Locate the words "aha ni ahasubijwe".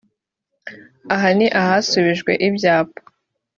1.13-2.31